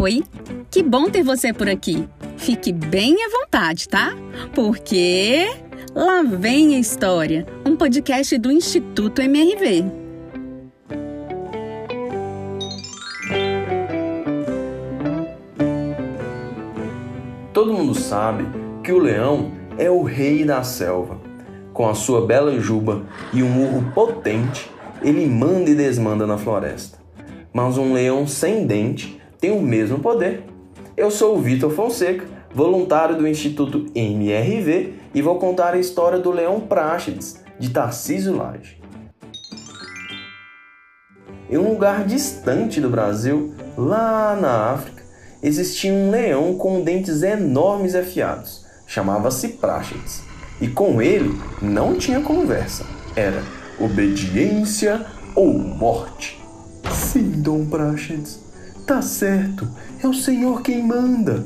[0.00, 0.24] Oi,
[0.70, 2.08] que bom ter você por aqui.
[2.38, 4.16] Fique bem à vontade, tá?
[4.54, 5.46] Porque
[5.94, 9.84] lá vem a história, um podcast do Instituto MRV.
[17.52, 18.46] Todo mundo sabe
[18.82, 21.20] que o leão é o rei da selva.
[21.74, 23.02] Com a sua bela juba
[23.34, 24.70] e um urro potente,
[25.02, 26.98] ele manda e desmanda na floresta.
[27.52, 30.44] Mas um leão sem dente tem o mesmo poder.
[30.96, 36.30] Eu sou o Vitor Fonseca, voluntário do Instituto MRV e vou contar a história do
[36.30, 38.78] leão Práxides, de Tarcísio Lage.
[41.48, 45.02] Em um lugar distante do Brasil, lá na África,
[45.42, 48.64] existia um leão com dentes enormes e afiados.
[48.86, 50.22] Chamava-se Práxides.
[50.60, 52.84] E com ele não tinha conversa.
[53.16, 53.42] Era
[53.80, 56.38] obediência ou morte.
[56.92, 58.49] Sim, Dom Práxides.
[58.90, 59.68] Tá certo,
[60.02, 61.44] é o Senhor quem manda.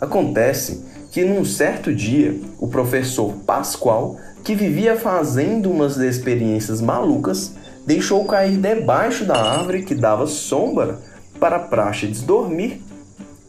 [0.00, 0.82] Acontece
[1.12, 7.52] que num certo dia, o professor Pascoal, que vivia fazendo umas experiências malucas,
[7.86, 10.98] deixou cair debaixo da árvore que dava sombra
[11.38, 12.82] para Práxides dormir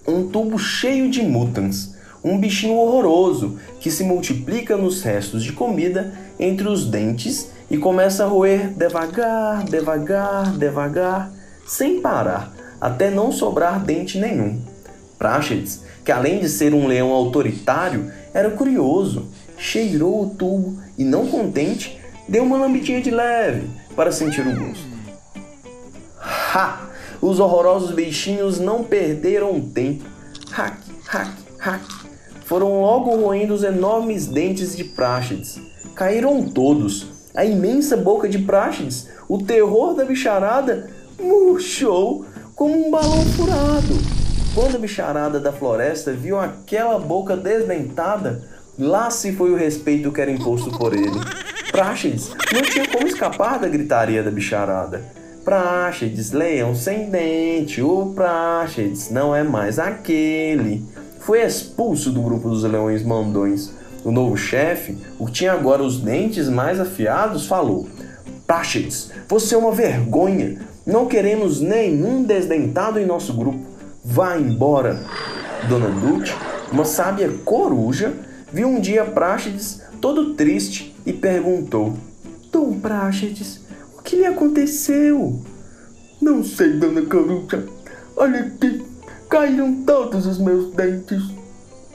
[0.06, 6.14] um tubo cheio de mutans, um bichinho horroroso que se multiplica nos restos de comida
[6.38, 11.32] entre os dentes e começa a roer devagar, devagar, devagar,
[11.66, 14.62] sem parar, até não sobrar dente nenhum.
[15.18, 19.28] Práxedes, que além de ser um leão autoritário, era curioso,
[19.58, 24.88] cheirou o tubo e, não contente, deu uma lambidinha de leve para sentir o gosto.
[26.22, 26.90] Ha!
[27.22, 30.06] Os horrorosos bichinhos não perderam tempo.
[30.52, 31.84] Hack, hack, hack.
[32.46, 35.60] Foram logo roendo os enormes dentes de Práxedes.
[35.94, 37.08] Caíram todos.
[37.36, 40.90] A imensa boca de Práxedes, o terror da bicharada,
[41.22, 42.26] murchou
[42.60, 43.96] como um balão furado.
[44.54, 48.44] Quando a bicharada da floresta viu aquela boca desdentada,
[48.78, 51.22] lá se foi o respeito que era imposto por ele.
[51.72, 55.02] Práxedes não tinha como escapar da gritaria da bicharada.
[55.46, 60.84] Práxedes, leão sem dente, o Práxedes não é mais aquele.
[61.22, 63.72] Foi expulso do grupo dos leões mandões.
[64.04, 67.88] O novo chefe, o que tinha agora os dentes mais afiados, falou:
[68.46, 70.68] Práxedes, você é uma vergonha.
[70.90, 73.60] Não queremos nenhum desdentado em nosso grupo.
[74.04, 75.06] Vá embora.
[75.70, 76.34] Dona Dulce,
[76.72, 78.12] uma sábia coruja,
[78.52, 81.94] viu um dia Práxedes todo triste e perguntou:
[82.52, 83.62] Dom Práxedes,
[83.96, 85.40] o que lhe aconteceu?
[86.20, 87.68] Não sei, Dona Coruja.
[88.18, 88.84] Olha aqui,
[89.30, 91.22] caíram todos os meus dentes.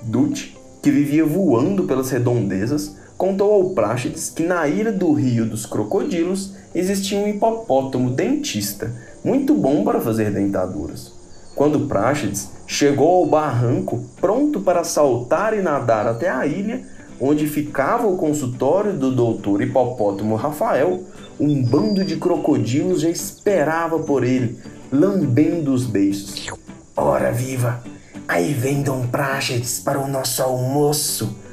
[0.02, 5.66] Dulce, que vivia voando pelas redondezas, contou ao Práxedes que na ilha do Rio dos
[5.66, 8.92] Crocodilos existia um hipopótamo dentista,
[9.24, 11.12] muito bom para fazer dentaduras.
[11.54, 16.82] Quando Práxedes chegou ao barranco, pronto para saltar e nadar até a ilha,
[17.20, 21.04] onde ficava o consultório do doutor hipopótamo Rafael,
[21.38, 24.58] um bando de crocodilos já esperava por ele,
[24.92, 26.48] lambendo os beiços.
[26.96, 27.82] Ora viva!
[28.26, 31.43] Aí vem Dom Práxedes para o nosso almoço!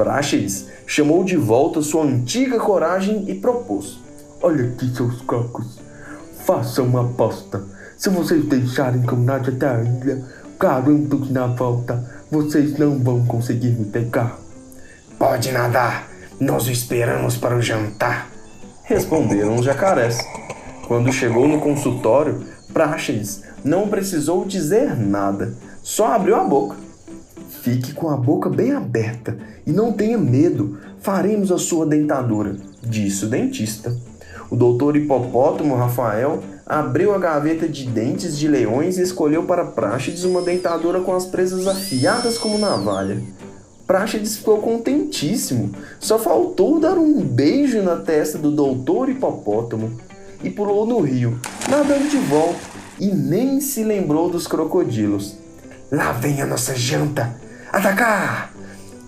[0.00, 4.00] Práxedes chamou de volta sua antiga coragem e propôs:
[4.40, 5.78] Olha aqui, seus cocos,
[6.46, 7.62] façam uma aposta.
[7.98, 10.24] Se vocês deixarem que eu nade até a ilha,
[10.58, 14.38] garanto que na volta vocês não vão conseguir me pegar.
[15.18, 16.08] Pode nadar,
[16.40, 18.30] nós o esperamos para o jantar,
[18.84, 20.16] responderam os jacarés.
[20.88, 26.89] Quando chegou no consultório, Práxedes não precisou dizer nada, só abriu a boca.
[27.62, 33.26] Fique com a boca bem aberta e não tenha medo, faremos a sua dentadura, disse
[33.26, 33.94] o dentista.
[34.50, 40.24] O doutor hipopótamo Rafael abriu a gaveta de dentes de leões e escolheu para Práxedes
[40.24, 43.22] uma dentadura com as presas afiadas como navalha.
[43.86, 50.00] Práxedes ficou contentíssimo, só faltou dar um beijo na testa do doutor hipopótamo
[50.42, 51.38] e pulou no rio,
[51.68, 52.60] nadando de volta,
[52.98, 55.36] e nem se lembrou dos crocodilos.
[55.92, 57.49] Lá vem a nossa janta!
[57.72, 58.52] Atacar!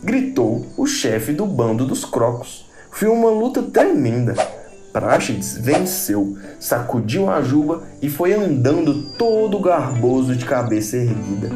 [0.04, 2.64] gritou o chefe do bando dos crocos.
[2.90, 4.34] Foi uma luta tremenda.
[4.92, 11.50] Práxedes venceu, sacudiu a juba e foi andando todo garboso de cabeça erguida.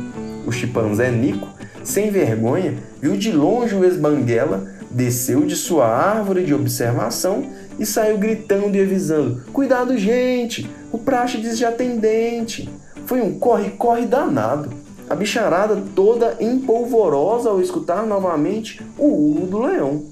[0.46, 1.48] O chimpanzé Nico,
[1.84, 7.44] sem vergonha, viu de longe o esbanguela, desceu de sua árvore de observação
[7.78, 10.68] e saiu gritando e avisando: Cuidado, gente!
[10.90, 12.68] O Práxedes já tem dente!
[13.04, 14.85] Foi um corre-corre danado.
[15.08, 20.04] A bicharada toda empolvorosa ao escutar novamente o urro do leão.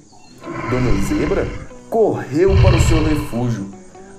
[0.71, 1.49] Dona Zebra
[1.91, 3.67] correu para o seu refúgio.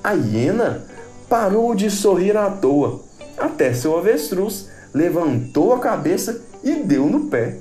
[0.04, 0.86] A hiena
[1.30, 3.00] parou de sorrir à toa,
[3.38, 7.58] até seu avestruz levantou a cabeça e deu no pé.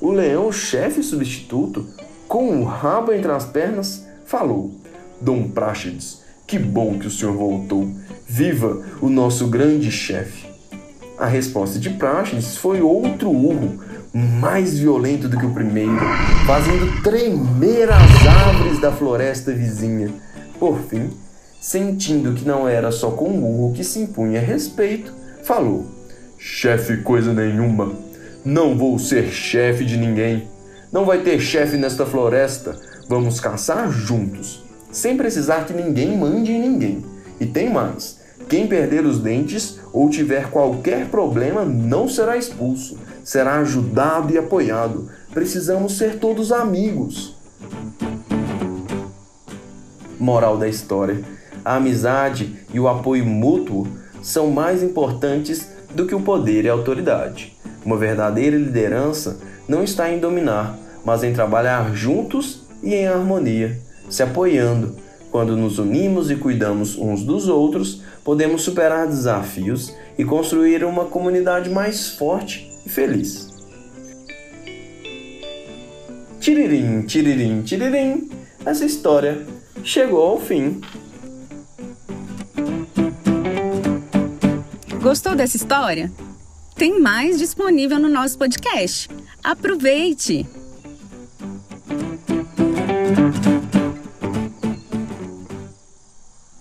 [0.00, 1.86] O leão, chefe substituto,
[2.26, 4.72] com o rabo entre as pernas, falou:
[5.20, 7.88] Dom Práxides, que bom que o senhor voltou.
[8.26, 10.51] Viva o nosso grande chefe.
[11.22, 13.78] A resposta de Práxides foi outro urro,
[14.12, 16.00] mais violento do que o primeiro,
[16.44, 20.12] fazendo tremer as árvores da floresta vizinha.
[20.58, 21.10] Por fim,
[21.60, 25.14] sentindo que não era só com o urro que se impunha respeito,
[25.44, 25.86] falou:
[26.36, 27.92] Chefe, coisa nenhuma.
[28.44, 30.48] Não vou ser chefe de ninguém.
[30.90, 32.76] Não vai ter chefe nesta floresta.
[33.08, 37.04] Vamos caçar juntos, sem precisar que ninguém mande em ninguém.
[37.38, 43.58] E tem mais: quem perder os dentes ou tiver qualquer problema não será expulso, será
[43.60, 45.08] ajudado e apoiado.
[45.32, 47.36] Precisamos ser todos amigos.
[50.18, 51.22] Moral da história:
[51.64, 53.86] a amizade e o apoio mútuo
[54.22, 57.56] são mais importantes do que o poder e a autoridade.
[57.84, 63.78] Uma verdadeira liderança não está em dominar, mas em trabalhar juntos e em harmonia,
[64.08, 64.96] se apoiando.
[65.32, 71.70] Quando nos unimos e cuidamos uns dos outros, podemos superar desafios e construir uma comunidade
[71.70, 73.48] mais forte e feliz.
[76.38, 78.30] Tiririm, tiririm, tiririm,
[78.66, 79.46] essa história
[79.82, 80.82] chegou ao fim.
[85.00, 86.12] Gostou dessa história?
[86.76, 89.08] Tem mais disponível no nosso podcast.
[89.42, 90.61] Aproveite!